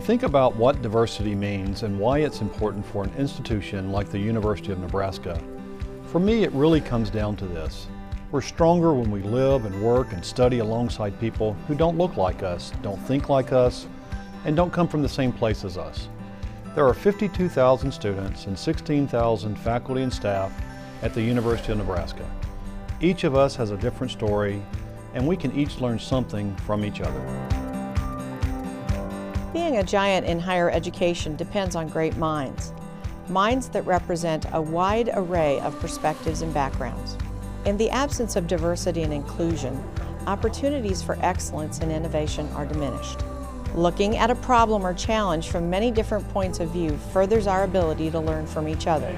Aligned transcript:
think 0.00 0.22
about 0.22 0.56
what 0.56 0.82
diversity 0.82 1.34
means 1.34 1.82
and 1.82 1.98
why 1.98 2.18
it's 2.18 2.40
important 2.40 2.84
for 2.84 3.04
an 3.04 3.14
institution 3.16 3.92
like 3.92 4.10
the 4.10 4.18
University 4.18 4.72
of 4.72 4.80
Nebraska, 4.80 5.40
for 6.06 6.18
me 6.18 6.42
it 6.44 6.52
really 6.52 6.80
comes 6.80 7.10
down 7.10 7.36
to 7.36 7.46
this. 7.46 7.86
We're 8.32 8.40
stronger 8.40 8.92
when 8.92 9.10
we 9.10 9.22
live 9.22 9.64
and 9.64 9.82
work 9.82 10.12
and 10.12 10.24
study 10.24 10.58
alongside 10.58 11.20
people 11.20 11.54
who 11.68 11.74
don't 11.74 11.96
look 11.98 12.16
like 12.16 12.42
us, 12.42 12.72
don't 12.82 13.00
think 13.02 13.28
like 13.28 13.52
us, 13.52 13.86
and 14.44 14.56
don't 14.56 14.72
come 14.72 14.88
from 14.88 15.02
the 15.02 15.08
same 15.08 15.32
place 15.32 15.64
as 15.64 15.78
us. 15.78 16.08
There 16.74 16.86
are 16.86 16.94
52,000 16.94 17.90
students 17.92 18.46
and 18.46 18.58
16,000 18.58 19.56
faculty 19.56 20.02
and 20.02 20.12
staff 20.12 20.52
at 21.02 21.14
the 21.14 21.22
University 21.22 21.72
of 21.72 21.78
Nebraska. 21.78 22.28
Each 23.00 23.24
of 23.24 23.36
us 23.36 23.54
has 23.56 23.70
a 23.70 23.76
different 23.76 24.10
story, 24.10 24.62
and 25.14 25.26
we 25.26 25.36
can 25.36 25.52
each 25.52 25.80
learn 25.80 25.98
something 25.98 26.54
from 26.56 26.84
each 26.84 27.00
other. 27.00 27.55
Being 29.56 29.78
a 29.78 29.82
giant 29.82 30.26
in 30.26 30.38
higher 30.38 30.70
education 30.70 31.34
depends 31.34 31.76
on 31.76 31.88
great 31.88 32.14
minds. 32.18 32.74
Minds 33.30 33.70
that 33.70 33.86
represent 33.86 34.44
a 34.52 34.60
wide 34.60 35.08
array 35.14 35.60
of 35.60 35.80
perspectives 35.80 36.42
and 36.42 36.52
backgrounds. 36.52 37.16
In 37.64 37.78
the 37.78 37.88
absence 37.88 38.36
of 38.36 38.48
diversity 38.48 39.02
and 39.02 39.14
inclusion, 39.14 39.82
opportunities 40.26 41.02
for 41.02 41.16
excellence 41.22 41.78
and 41.78 41.90
innovation 41.90 42.46
are 42.48 42.66
diminished. 42.66 43.20
Looking 43.74 44.18
at 44.18 44.30
a 44.30 44.34
problem 44.34 44.84
or 44.84 44.92
challenge 44.92 45.48
from 45.48 45.70
many 45.70 45.90
different 45.90 46.28
points 46.34 46.60
of 46.60 46.68
view 46.68 46.94
furthers 47.14 47.46
our 47.46 47.64
ability 47.64 48.10
to 48.10 48.20
learn 48.20 48.46
from 48.46 48.68
each 48.68 48.86
other, 48.86 49.16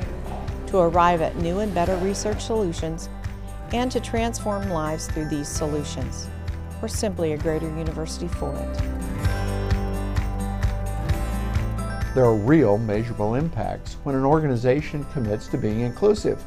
to 0.68 0.78
arrive 0.78 1.20
at 1.20 1.34
new 1.38 1.58
and 1.58 1.74
better 1.74 1.96
research 1.96 2.42
solutions, 2.42 3.08
and 3.72 3.90
to 3.90 3.98
transform 3.98 4.70
lives 4.70 5.08
through 5.08 5.28
these 5.30 5.48
solutions. 5.48 6.28
We're 6.80 6.86
simply 6.86 7.32
a 7.32 7.36
greater 7.36 7.66
university 7.66 8.28
for 8.28 8.54
it. 8.54 8.97
There 12.18 12.26
are 12.26 12.34
real 12.34 12.78
measurable 12.78 13.36
impacts 13.36 13.94
when 14.02 14.16
an 14.16 14.24
organization 14.24 15.06
commits 15.12 15.46
to 15.46 15.56
being 15.56 15.82
inclusive. 15.82 16.44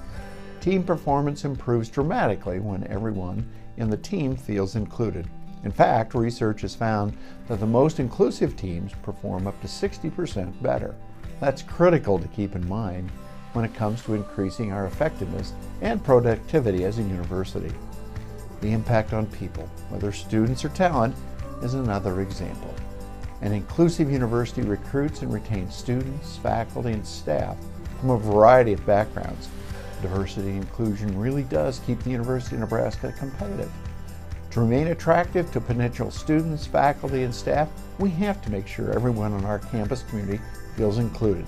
Team 0.60 0.84
performance 0.84 1.46
improves 1.46 1.88
dramatically 1.88 2.60
when 2.60 2.86
everyone 2.88 3.50
in 3.78 3.90
the 3.90 3.96
team 3.96 4.36
feels 4.36 4.76
included. 4.76 5.30
In 5.64 5.72
fact, 5.72 6.14
research 6.14 6.60
has 6.64 6.76
found 6.76 7.16
that 7.48 7.62
the 7.62 7.66
most 7.66 8.02
inclusive 8.02 8.58
teams 8.58 8.92
perform 9.02 9.48
up 9.48 9.62
to 9.62 9.68
60% 9.68 10.62
better. 10.62 10.94
That's 11.40 11.62
critical 11.62 12.20
to 12.20 12.28
keep 12.28 12.54
in 12.54 12.68
mind 12.68 13.10
when 13.54 13.64
it 13.64 13.74
comes 13.74 14.02
to 14.02 14.16
increasing 14.16 14.74
our 14.74 14.88
effectiveness 14.88 15.54
and 15.80 16.04
productivity 16.04 16.84
as 16.84 17.00
a 17.00 17.04
university. 17.04 17.74
The 18.60 18.74
impact 18.74 19.14
on 19.14 19.26
people, 19.26 19.70
whether 19.88 20.12
students 20.12 20.66
or 20.66 20.70
talent, 20.70 21.16
is 21.64 21.76
another 21.76 22.20
example. 22.20 22.76
An 23.42 23.54
inclusive 23.54 24.12
university 24.12 24.62
recruits 24.62 25.24
and 25.24 25.34
retains 25.34 25.76
students, 25.76 26.38
faculty, 26.38 26.92
and 26.92 27.06
staff 27.06 27.58
from 28.00 28.12
a 28.12 28.18
variety 28.18 28.74
of 28.74 28.86
backgrounds. 28.86 29.50
Diversity 30.02 30.50
and 30.50 30.64
inclusion 30.64 31.18
really 31.20 31.44
does 31.44 31.80
keep 31.86 32.02
the 32.04 32.12
University 32.12 32.56
of 32.56 32.62
Nebraska 32.62 33.14
competitive. 33.18 33.72
To 34.52 34.60
remain 34.60 34.88
attractive 34.88 35.52
to 35.54 35.62
potential 35.62 36.12
students, 36.12 36.68
faculty, 36.68 37.24
and 37.24 37.34
staff, 37.34 37.70
we 38.00 38.10
have 38.12 38.42
to 38.44 38.52
make 38.52 38.68
sure 38.68 38.92
everyone 38.92 39.34
on 39.34 39.46
our 39.46 39.60
campus 39.60 40.04
community 40.04 40.40
feels 40.76 40.98
included 40.98 41.46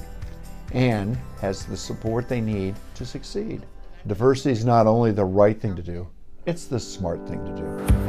and 0.72 1.18
has 1.42 1.66
the 1.66 1.78
support 1.78 2.28
they 2.28 2.42
need 2.42 2.76
to 2.96 3.06
succeed. 3.06 3.66
Diversity 4.08 4.52
is 4.52 4.66
not 4.66 4.88
only 4.88 5.12
the 5.12 5.26
right 5.26 5.60
thing 5.60 5.76
to 5.76 5.84
do, 5.84 6.08
it's 6.46 6.66
the 6.66 6.80
smart 6.80 7.28
thing 7.28 7.44
to 7.46 7.56
do. 7.56 8.03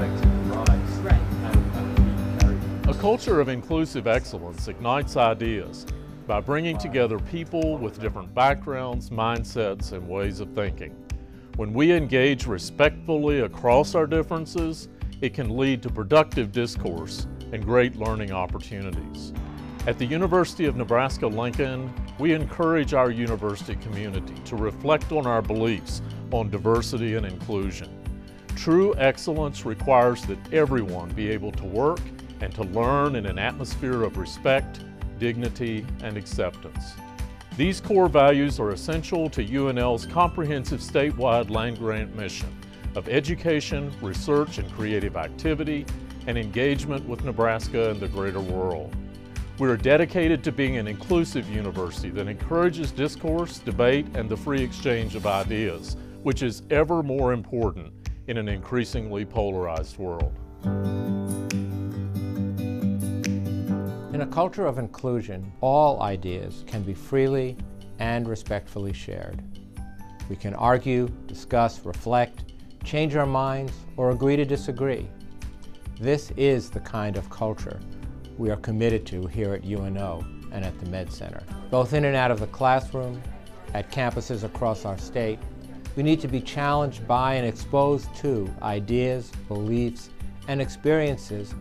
Culture 3.05 3.39
of 3.39 3.51
inclusive 3.51 4.07
excellence 4.07 4.67
ignites 4.67 5.19
ideas 5.19 5.85
by 6.27 6.41
bringing 6.41 6.79
together 6.79 7.19
people 7.19 7.77
with 7.77 8.01
different 8.01 8.35
backgrounds, 8.35 9.11
mindsets, 9.11 9.93
and 9.93 10.09
ways 10.09 10.41
of 10.41 10.49
thinking. 10.55 10.97
When 11.57 11.75
we 11.75 11.93
engage 11.93 12.47
respectfully 12.47 13.41
across 13.41 13.95
our 13.95 14.07
differences, 14.07 14.89
it 15.21 15.35
can 15.35 15.55
lead 15.55 15.83
to 15.83 15.91
productive 15.91 16.51
discourse 16.51 17.27
and 17.53 17.63
great 17.63 17.97
learning 17.97 18.33
opportunities. 18.33 19.35
At 19.87 19.99
the 19.99 20.07
University 20.07 20.65
of 20.65 20.77
Nebraska-Lincoln, 20.77 21.93
we 22.19 22.33
encourage 22.33 22.95
our 22.95 23.11
university 23.11 23.75
community 23.75 24.37
to 24.47 24.57
reflect 24.57 25.13
on 25.13 25.27
our 25.27 25.43
beliefs 25.43 26.01
on 26.33 26.49
diversity 26.49 27.17
and 27.17 27.27
inclusion. 27.27 28.03
True 28.57 28.95
excellence 28.97 29.67
requires 29.67 30.23
that 30.23 30.39
everyone 30.55 31.11
be 31.11 31.29
able 31.29 31.53
to 31.53 31.65
work 31.67 32.01
and 32.41 32.55
to 32.55 32.63
learn 32.63 33.17
in 33.17 33.27
an 33.27 33.39
atmosphere 33.39 34.03
of 34.03 34.17
respect, 34.17 34.81
dignity, 35.19 35.87
and 36.03 36.17
acceptance. 36.17 36.95
These 37.57 37.81
core 37.81 38.09
values 38.09 38.59
are 38.59 38.71
essential 38.71 39.31
to 39.31 39.45
UNL's 39.45 40.07
comprehensive 40.07 40.81
statewide 40.81 41.51
land-grant 41.51 42.17
mission 42.17 42.49
of 42.97 43.09
education, 43.09 43.93
research, 44.01 44.59
and 44.59 44.71
creative 44.73 45.17
activity, 45.17 45.87
and 46.27 46.39
engagement 46.39 47.09
with 47.09 47.25
Nebraska 47.25 47.91
and 47.91 48.01
the 48.01 48.09
greater 48.09 48.41
world. 48.41 48.95
We 49.59 49.69
are 49.69 49.77
dedicated 49.77 50.43
to 50.45 50.53
being 50.53 50.79
an 50.79 50.89
inclusive 50.89 51.49
university 51.49 52.11
that 52.11 52.27
encourages 52.27 52.91
discourse, 52.91 53.59
debate, 53.59 54.07
and 54.15 54.29
the 54.29 54.37
free 54.37 54.63
exchange 54.63 55.15
of 55.15 55.27
ideas, 55.27 55.97
which 56.25 56.43
is 56.43 56.63
ever 56.71 57.05
more 57.05 57.33
important 57.33 57.93
in 58.27 58.37
an 58.37 58.49
increasingly 58.49 59.25
polarized 59.25 59.97
world. 59.99 60.33
In 64.15 64.21
a 64.21 64.27
culture 64.29 64.65
of 64.65 64.79
inclusion, 64.79 65.53
all 65.61 66.01
ideas 66.01 66.63
can 66.69 66.85
be 66.85 66.95
freely 66.95 67.57
and 67.99 68.29
respectfully 68.29 68.93
shared. 68.93 69.43
We 70.31 70.37
can 70.37 70.55
argue, 70.55 71.09
discuss, 71.27 71.85
reflect, 71.85 72.45
change 72.85 73.17
our 73.17 73.27
minds, 73.27 73.73
or 73.97 74.13
agree 74.13 74.37
to 74.37 74.45
disagree. 74.45 75.09
This 76.01 76.31
is 76.37 76.71
the 76.71 76.79
kind 76.79 77.17
of 77.17 77.29
culture 77.29 77.81
we 78.39 78.51
are 78.51 78.57
committed 78.57 79.05
to 79.07 79.27
here 79.27 79.53
at 79.53 79.65
UNO 79.65 80.25
and 80.53 80.65
at 80.65 80.79
the 80.79 80.89
Med 80.91 81.13
Center. 81.13 81.43
Both 81.69 81.93
in 81.93 82.05
and 82.05 82.15
out 82.15 82.31
of 82.31 82.39
the 82.39 82.47
classroom, 82.47 83.21
at 83.75 83.91
campuses 83.91 84.45
across 84.45 84.85
our 84.85 84.97
state, 84.97 85.41
we 85.97 86.05
need 86.05 86.21
to 86.21 86.29
be 86.29 86.41
challenged 86.41 87.05
by 87.09 87.35
and 87.35 87.45
exposed 87.49 88.15
to 88.19 88.49
ideas, 88.63 89.33
beliefs, 89.49 90.11
and 90.47 90.63
experiences 90.63 91.53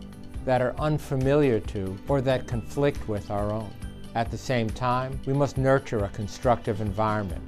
that 0.44 0.60
are 0.60 0.74
unfamiliar 0.78 1.60
to 1.60 1.96
or 2.08 2.20
that 2.20 2.46
conflict 2.46 3.08
with 3.08 3.30
our 3.30 3.50
own. 3.52 3.72
At 4.14 4.30
the 4.30 4.38
same 4.38 4.70
time, 4.70 5.20
we 5.26 5.32
must 5.32 5.58
nurture 5.58 6.04
a 6.04 6.08
constructive 6.10 6.80
environment 6.80 7.42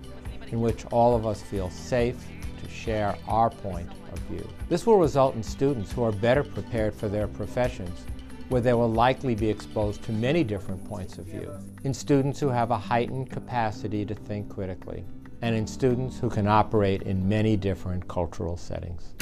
in 0.48 0.60
which 0.60 0.84
all 0.86 1.14
of 1.14 1.26
us 1.26 1.42
feel 1.42 1.70
safe 1.70 2.16
to 2.62 2.70
share 2.70 3.16
our 3.28 3.50
point 3.50 3.90
of 4.12 4.18
view. 4.20 4.48
This 4.68 4.86
will 4.86 4.98
result 4.98 5.34
in 5.34 5.42
students 5.42 5.92
who 5.92 6.02
are 6.02 6.12
better 6.12 6.42
prepared 6.42 6.94
for 6.94 7.08
their 7.08 7.28
professions 7.28 8.04
where 8.48 8.60
they 8.60 8.72
will 8.72 8.90
likely 8.90 9.34
be 9.34 9.48
exposed 9.48 10.02
to 10.04 10.12
many 10.12 10.44
different 10.44 10.84
points 10.88 11.18
of 11.18 11.26
view, 11.26 11.52
in 11.84 11.92
students 11.92 12.38
who 12.38 12.48
have 12.48 12.70
a 12.70 12.78
heightened 12.78 13.30
capacity 13.30 14.04
to 14.04 14.14
think 14.14 14.48
critically, 14.48 15.04
and 15.42 15.54
in 15.54 15.66
students 15.66 16.18
who 16.18 16.30
can 16.30 16.46
operate 16.46 17.02
in 17.02 17.28
many 17.28 17.56
different 17.56 18.06
cultural 18.06 18.56
settings. 18.56 19.14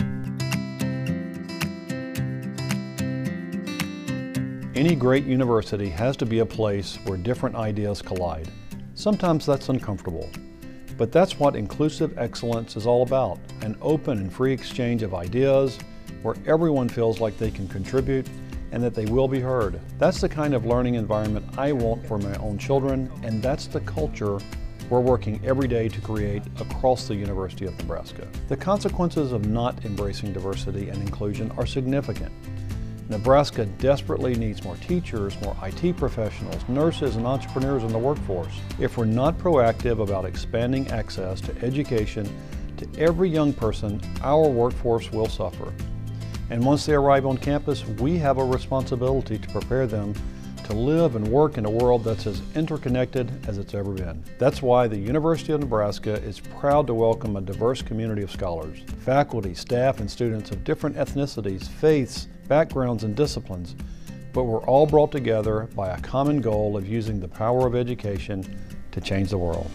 Any 4.76 4.96
great 4.96 5.24
university 5.24 5.88
has 5.90 6.16
to 6.16 6.26
be 6.26 6.40
a 6.40 6.46
place 6.46 6.98
where 7.04 7.16
different 7.16 7.54
ideas 7.54 8.02
collide. 8.02 8.48
Sometimes 8.96 9.46
that's 9.46 9.68
uncomfortable, 9.68 10.28
but 10.98 11.12
that's 11.12 11.38
what 11.38 11.54
inclusive 11.54 12.18
excellence 12.18 12.74
is 12.74 12.84
all 12.84 13.04
about, 13.04 13.38
an 13.60 13.78
open 13.80 14.18
and 14.18 14.32
free 14.32 14.52
exchange 14.52 15.04
of 15.04 15.14
ideas 15.14 15.78
where 16.22 16.34
everyone 16.44 16.88
feels 16.88 17.20
like 17.20 17.38
they 17.38 17.52
can 17.52 17.68
contribute 17.68 18.26
and 18.72 18.82
that 18.82 18.96
they 18.96 19.04
will 19.04 19.28
be 19.28 19.38
heard. 19.38 19.80
That's 20.00 20.20
the 20.20 20.28
kind 20.28 20.54
of 20.54 20.66
learning 20.66 20.96
environment 20.96 21.56
I 21.56 21.70
want 21.70 22.04
for 22.04 22.18
my 22.18 22.34
own 22.38 22.58
children, 22.58 23.12
and 23.22 23.40
that's 23.40 23.68
the 23.68 23.80
culture 23.82 24.40
we're 24.90 24.98
working 24.98 25.40
every 25.44 25.68
day 25.68 25.88
to 25.88 26.00
create 26.00 26.42
across 26.58 27.06
the 27.06 27.14
University 27.14 27.66
of 27.66 27.78
Nebraska. 27.78 28.26
The 28.48 28.56
consequences 28.56 29.30
of 29.30 29.46
not 29.46 29.84
embracing 29.84 30.32
diversity 30.32 30.88
and 30.88 31.00
inclusion 31.00 31.52
are 31.52 31.64
significant. 31.64 32.32
Nebraska 33.10 33.66
desperately 33.66 34.34
needs 34.34 34.64
more 34.64 34.76
teachers, 34.76 35.38
more 35.42 35.54
IT 35.62 35.96
professionals, 35.96 36.66
nurses, 36.68 37.16
and 37.16 37.26
entrepreneurs 37.26 37.82
in 37.82 37.92
the 37.92 37.98
workforce. 37.98 38.58
If 38.80 38.96
we're 38.96 39.04
not 39.04 39.36
proactive 39.36 40.00
about 40.00 40.24
expanding 40.24 40.88
access 40.88 41.40
to 41.42 41.54
education 41.62 42.26
to 42.78 42.88
every 42.98 43.28
young 43.28 43.52
person, 43.52 44.00
our 44.22 44.48
workforce 44.48 45.12
will 45.12 45.28
suffer. 45.28 45.72
And 46.48 46.64
once 46.64 46.86
they 46.86 46.94
arrive 46.94 47.26
on 47.26 47.36
campus, 47.36 47.84
we 47.86 48.16
have 48.18 48.38
a 48.38 48.44
responsibility 48.44 49.38
to 49.38 49.48
prepare 49.48 49.86
them 49.86 50.14
to 50.64 50.72
live 50.72 51.14
and 51.14 51.28
work 51.28 51.58
in 51.58 51.66
a 51.66 51.70
world 51.70 52.04
that's 52.04 52.26
as 52.26 52.40
interconnected 52.54 53.30
as 53.46 53.58
it's 53.58 53.74
ever 53.74 53.92
been. 53.92 54.24
That's 54.38 54.62
why 54.62 54.88
the 54.88 54.96
University 54.96 55.52
of 55.52 55.60
Nebraska 55.60 56.14
is 56.22 56.40
proud 56.40 56.86
to 56.86 56.94
welcome 56.94 57.36
a 57.36 57.42
diverse 57.42 57.82
community 57.82 58.22
of 58.22 58.30
scholars, 58.30 58.78
faculty, 59.00 59.52
staff, 59.54 60.00
and 60.00 60.10
students 60.10 60.50
of 60.50 60.64
different 60.64 60.96
ethnicities, 60.96 61.68
faiths, 61.68 62.28
backgrounds, 62.48 63.04
and 63.04 63.16
disciplines 63.16 63.74
but 64.34 64.44
we're 64.44 64.64
all 64.64 64.84
brought 64.84 65.12
together 65.12 65.68
by 65.76 65.90
a 65.90 66.00
common 66.00 66.40
goal 66.40 66.76
of 66.76 66.86
using 66.86 67.20
the 67.20 67.28
power 67.28 67.66
of 67.66 67.76
education 67.76 68.44
to 68.90 69.00
change 69.00 69.30
the 69.30 69.38
world. 69.38 69.70